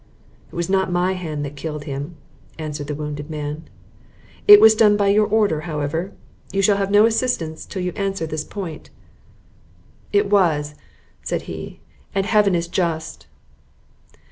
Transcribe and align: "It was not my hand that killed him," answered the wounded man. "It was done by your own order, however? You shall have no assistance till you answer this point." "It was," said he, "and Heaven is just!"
"It 0.51 0.55
was 0.55 0.67
not 0.67 0.91
my 0.91 1.13
hand 1.13 1.45
that 1.45 1.55
killed 1.55 1.83
him," 1.83 2.17
answered 2.57 2.87
the 2.87 2.95
wounded 2.95 3.29
man. 3.29 3.65
"It 4.47 4.59
was 4.59 4.73
done 4.73 4.97
by 4.97 5.09
your 5.09 5.27
own 5.27 5.31
order, 5.31 5.61
however? 5.61 6.11
You 6.51 6.63
shall 6.63 6.77
have 6.77 6.89
no 6.89 7.05
assistance 7.05 7.67
till 7.67 7.83
you 7.83 7.91
answer 7.95 8.25
this 8.25 8.43
point." 8.43 8.89
"It 10.11 10.27
was," 10.27 10.73
said 11.21 11.43
he, 11.43 11.81
"and 12.15 12.25
Heaven 12.25 12.55
is 12.55 12.67
just!" 12.67 13.27